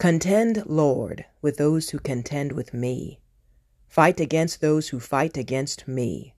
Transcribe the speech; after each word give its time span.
Contend, 0.00 0.64
Lord, 0.64 1.26
with 1.42 1.58
those 1.58 1.90
who 1.90 1.98
contend 1.98 2.52
with 2.52 2.72
me. 2.72 3.20
Fight 3.86 4.18
against 4.18 4.62
those 4.62 4.88
who 4.88 4.98
fight 4.98 5.36
against 5.36 5.86
me. 5.86 6.34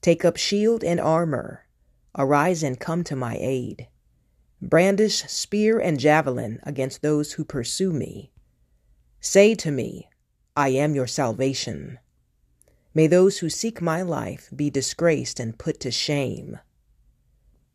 Take 0.00 0.24
up 0.24 0.36
shield 0.36 0.84
and 0.84 1.00
armor. 1.00 1.66
Arise 2.16 2.62
and 2.62 2.78
come 2.78 3.02
to 3.02 3.16
my 3.16 3.36
aid. 3.40 3.88
Brandish 4.60 5.24
spear 5.24 5.80
and 5.80 5.98
javelin 5.98 6.60
against 6.62 7.02
those 7.02 7.32
who 7.32 7.44
pursue 7.44 7.92
me. 7.92 8.30
Say 9.18 9.56
to 9.56 9.72
me, 9.72 10.08
I 10.56 10.68
am 10.68 10.94
your 10.94 11.08
salvation. 11.08 11.98
May 12.94 13.08
those 13.08 13.38
who 13.38 13.50
seek 13.50 13.82
my 13.82 14.02
life 14.02 14.48
be 14.54 14.70
disgraced 14.70 15.40
and 15.40 15.58
put 15.58 15.80
to 15.80 15.90
shame. 15.90 16.60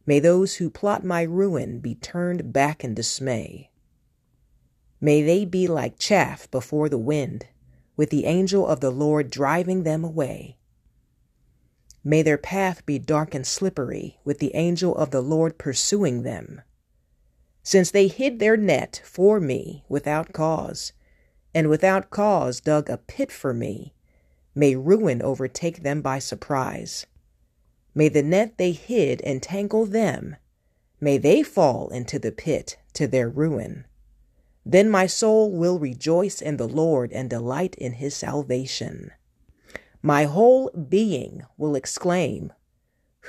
May 0.06 0.22
those 0.22 0.56
who 0.56 0.70
plot 0.70 1.04
my 1.04 1.24
ruin 1.24 1.80
be 1.80 1.96
turned 1.96 2.54
back 2.54 2.86
in 2.86 2.94
dismay. 2.94 3.72
May 5.00 5.22
they 5.22 5.46
be 5.46 5.68
like 5.68 6.00
chaff 6.00 6.50
before 6.50 6.90
the 6.90 6.98
wind, 6.98 7.46
with 7.96 8.10
the 8.10 8.26
angel 8.26 8.66
of 8.66 8.80
the 8.80 8.90
Lord 8.90 9.30
driving 9.30 9.84
them 9.84 10.04
away. 10.04 10.58
May 12.04 12.22
their 12.22 12.38
path 12.38 12.86
be 12.86 12.98
dark 12.98 13.36
and 13.36 13.46
slippery, 13.46 14.18
with 14.24 14.40
the 14.40 14.56
angel 14.56 14.96
of 14.96 15.12
the 15.12 15.22
Lord 15.22 15.58
pursuing 15.58 16.24
them. 16.24 16.62
Since 17.64 17.92
they 17.92 18.08
hid 18.08 18.40
their 18.40 18.56
net 18.56 19.02
for 19.04 19.40
me 19.40 19.84
without 19.90 20.34
cause, 20.34 20.94
and 21.54 21.70
without 21.70 22.10
cause 22.10 22.62
dug 22.62 22.90
a 22.90 22.98
pit 22.98 23.32
for 23.32 23.54
me, 23.54 23.94
may 24.56 24.76
ruin 24.76 25.22
overtake 25.22 25.84
them 25.84 26.02
by 26.02 26.20
surprise. 26.20 27.06
May 27.94 28.10
the 28.10 28.24
net 28.24 28.58
they 28.58 28.72
hid 28.72 29.22
entangle 29.22 29.86
them, 29.86 30.38
may 31.00 31.18
they 31.18 31.44
fall 31.44 31.90
into 31.90 32.18
the 32.18 32.32
pit 32.32 32.78
to 32.94 33.06
their 33.06 33.30
ruin. 33.30 33.86
Then 34.70 34.90
my 34.90 35.08
soul 35.08 35.50
will 35.50 35.80
rejoice 35.80 36.42
in 36.42 36.58
the 36.58 36.68
Lord 36.68 37.14
and 37.14 37.30
delight 37.30 37.74
in 37.76 37.94
his 37.94 38.14
salvation. 38.14 39.12
My 40.02 40.26
whole 40.26 40.70
being 40.72 41.44
will 41.56 41.74
exclaim, 41.74 42.52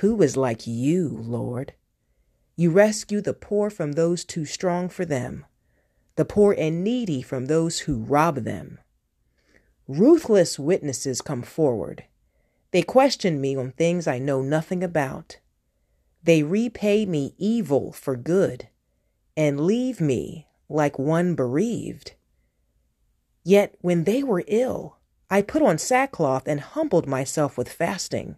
Who 0.03 0.21
is 0.21 0.35
like 0.35 0.67
you, 0.67 1.07
Lord? 1.07 1.75
You 2.57 2.71
rescue 2.71 3.21
the 3.21 3.33
poor 3.33 3.69
from 3.69 3.93
those 3.93 4.25
too 4.25 4.43
strong 4.43 4.89
for 4.89 5.05
them, 5.05 5.45
the 6.17 6.25
poor 6.25 6.53
and 6.57 6.83
needy 6.83 7.21
from 7.21 7.45
those 7.45 7.79
who 7.79 8.03
rob 8.03 8.43
them. 8.43 8.77
Ruthless 9.87 10.59
witnesses 10.59 11.21
come 11.21 11.43
forward. 11.43 12.03
They 12.71 12.81
question 12.81 13.39
me 13.39 13.55
on 13.55 13.71
things 13.71 14.07
I 14.07 14.19
know 14.19 14.41
nothing 14.41 14.83
about. 14.83 15.37
They 16.21 16.43
repay 16.43 17.05
me 17.05 17.33
evil 17.37 17.93
for 17.93 18.17
good 18.17 18.67
and 19.37 19.61
leave 19.61 20.01
me 20.01 20.48
like 20.69 20.99
one 20.99 21.35
bereaved. 21.35 22.13
Yet 23.43 23.75
when 23.81 24.03
they 24.03 24.23
were 24.23 24.43
ill, 24.47 24.97
I 25.29 25.41
put 25.41 25.61
on 25.61 25.77
sackcloth 25.77 26.47
and 26.47 26.59
humbled 26.59 27.07
myself 27.07 27.57
with 27.57 27.69
fasting. 27.69 28.35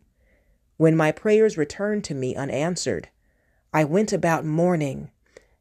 When 0.78 0.96
my 0.96 1.12
prayers 1.12 1.58
returned 1.58 2.04
to 2.06 2.16
me 2.16 2.36
unanswered, 2.36 3.10
I 3.73 3.84
went 3.84 4.12
about 4.12 4.46
mourning, 4.46 5.12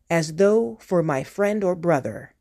as 0.09 0.35
though 0.35 0.79
for 0.81 1.03
my 1.03 1.23
friend 1.23 1.63
or 1.63 1.75
brother. 1.75 2.35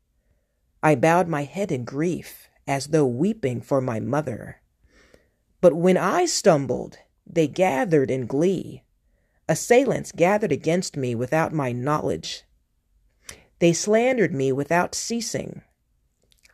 I 0.82 0.94
bowed 0.94 1.28
my 1.28 1.44
head 1.44 1.70
in 1.70 1.84
grief, 1.84 2.48
as 2.66 2.88
though 2.88 3.06
weeping 3.06 3.60
for 3.60 3.80
my 3.80 4.00
mother. 4.00 4.60
But 5.60 5.74
when 5.74 5.96
I 5.96 6.24
stumbled, 6.26 6.98
they 7.26 7.46
gathered 7.46 8.10
in 8.10 8.26
glee. 8.26 8.82
Assailants 9.48 10.12
gathered 10.12 10.52
against 10.52 10.96
me 10.96 11.14
without 11.14 11.52
my 11.52 11.72
knowledge. 11.72 12.44
They 13.60 13.72
slandered 13.72 14.34
me 14.34 14.52
without 14.52 14.94
ceasing. 14.94 15.62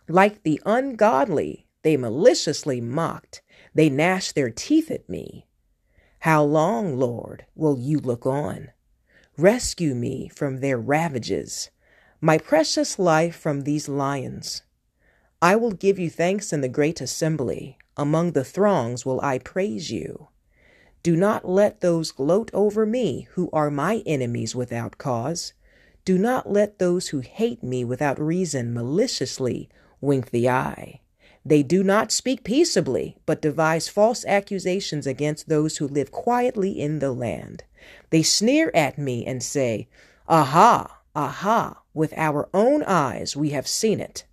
Like 0.09 0.43
the 0.43 0.61
ungodly, 0.67 1.67
they 1.83 1.97
maliciously 1.97 2.81
mocked. 2.81 3.43
They 3.75 3.89
gnashed 3.89 4.35
their 4.35 4.51
teeth 4.51 4.91
at 4.91 5.09
me. 5.09 5.47
How 6.21 6.43
long, 6.43 6.99
Lord, 6.99 7.47
will 7.55 7.79
you 7.79 7.99
look 7.99 8.27
on? 8.27 8.71
Rescue 9.39 9.95
me 9.95 10.29
from 10.29 10.59
their 10.59 10.79
ravages, 10.79 11.71
my 12.21 12.39
precious 12.39 12.99
life 12.99 13.37
from 13.37 13.61
these 13.61 13.89
lions. 13.89 14.63
I 15.41 15.55
will 15.55 15.73
give 15.73 15.99
you 15.99 16.11
thanks 16.11 16.53
in 16.53 16.61
the 16.61 16.69
great 16.69 17.01
assembly. 17.01 17.79
Among 17.97 18.33
the 18.33 18.45
throngs 18.45 19.07
will 19.07 19.21
I 19.21 19.39
praise 19.39 19.91
you. 19.91 20.29
Do 21.03 21.15
not 21.15 21.49
let 21.49 21.83
those 21.83 22.11
gloat 22.11 22.51
over 22.53 22.85
me 22.85 23.29
who 23.33 23.49
are 23.53 23.71
my 23.71 24.03
enemies 24.07 24.57
without 24.57 24.99
cause. 24.99 25.53
Do 26.07 26.19
not 26.19 26.49
let 26.49 26.79
those 26.79 27.09
who 27.09 27.19
hate 27.19 27.65
me 27.65 27.85
without 27.85 28.21
reason 28.21 28.73
maliciously 28.73 29.69
wink 30.01 30.31
the 30.31 30.49
eye. 30.49 31.01
They 31.45 31.65
do 31.65 31.83
not 31.83 32.13
speak 32.13 32.45
peaceably, 32.45 33.17
but 33.27 33.43
devise 33.43 33.89
false 33.89 34.25
accusations 34.25 35.05
against 35.05 35.49
those 35.49 35.79
who 35.79 35.89
live 35.89 36.13
quietly 36.13 36.79
in 36.81 37.01
the 37.01 37.11
land. 37.11 37.65
They 38.11 38.23
sneer 38.23 38.71
at 38.73 38.99
me 38.99 39.27
and 39.27 39.43
say, 39.43 39.89
Aha, 40.29 41.01
aha, 41.17 41.83
with 41.93 42.15
our 42.17 42.49
own 42.55 42.85
eyes 42.85 43.35
we 43.35 43.51
have 43.51 43.67
seen 43.67 43.99
it. 43.99 44.27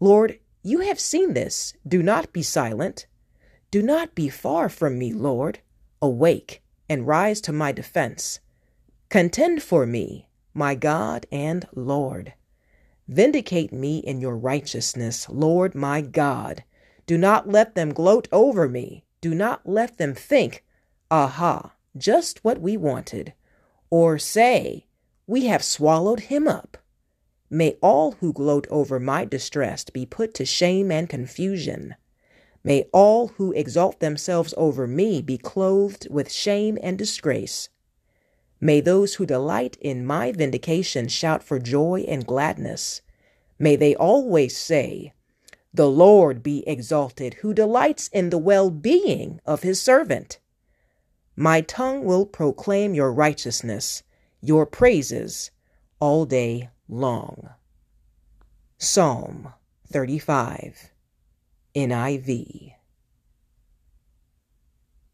Lord, 0.00 0.40
you 0.64 0.80
have 0.80 0.98
seen 0.98 1.34
this. 1.34 1.74
Do 1.86 2.02
not 2.02 2.32
be 2.32 2.42
silent. 2.42 3.06
Do 3.70 3.82
not 3.82 4.16
be 4.16 4.28
far 4.28 4.68
from 4.68 4.98
me, 4.98 5.12
Lord. 5.12 5.60
Awake 6.00 6.60
and 6.88 7.06
rise 7.06 7.40
to 7.42 7.52
my 7.52 7.70
defense. 7.70 8.40
Contend 9.10 9.62
for 9.62 9.86
me 9.86 10.26
my 10.54 10.74
God 10.74 11.26
and 11.32 11.66
Lord. 11.74 12.34
Vindicate 13.08 13.72
me 13.72 13.98
in 13.98 14.20
your 14.20 14.36
righteousness, 14.36 15.28
Lord 15.28 15.74
my 15.74 16.00
God. 16.00 16.64
Do 17.06 17.18
not 17.18 17.48
let 17.48 17.74
them 17.74 17.92
gloat 17.92 18.28
over 18.32 18.68
me. 18.68 19.04
Do 19.20 19.34
not 19.34 19.68
let 19.68 19.98
them 19.98 20.14
think, 20.14 20.64
aha, 21.10 21.72
just 21.96 22.44
what 22.44 22.60
we 22.60 22.76
wanted, 22.76 23.34
or 23.90 24.18
say, 24.18 24.86
we 25.26 25.46
have 25.46 25.62
swallowed 25.62 26.20
him 26.20 26.48
up. 26.48 26.76
May 27.50 27.76
all 27.82 28.12
who 28.12 28.32
gloat 28.32 28.66
over 28.70 28.98
my 28.98 29.24
distress 29.24 29.84
be 29.84 30.06
put 30.06 30.32
to 30.34 30.44
shame 30.44 30.90
and 30.90 31.08
confusion. 31.08 31.96
May 32.64 32.84
all 32.92 33.28
who 33.28 33.52
exalt 33.52 34.00
themselves 34.00 34.54
over 34.56 34.86
me 34.86 35.20
be 35.20 35.36
clothed 35.36 36.08
with 36.10 36.32
shame 36.32 36.78
and 36.82 36.96
disgrace. 36.96 37.68
May 38.64 38.80
those 38.80 39.14
who 39.14 39.26
delight 39.26 39.76
in 39.80 40.06
my 40.06 40.30
vindication 40.30 41.08
shout 41.08 41.42
for 41.42 41.58
joy 41.58 42.04
and 42.06 42.24
gladness. 42.24 43.02
May 43.58 43.74
they 43.74 43.96
always 43.96 44.56
say, 44.56 45.14
The 45.74 45.90
Lord 45.90 46.44
be 46.44 46.62
exalted, 46.64 47.34
who 47.40 47.54
delights 47.54 48.06
in 48.12 48.30
the 48.30 48.38
well 48.38 48.70
being 48.70 49.40
of 49.44 49.64
his 49.64 49.82
servant. 49.82 50.38
My 51.34 51.60
tongue 51.60 52.04
will 52.04 52.24
proclaim 52.24 52.94
your 52.94 53.12
righteousness, 53.12 54.04
your 54.40 54.64
praises, 54.64 55.50
all 55.98 56.24
day 56.24 56.70
long. 56.88 57.48
Psalm 58.78 59.54
35 59.88 60.92
NIV 61.74 62.74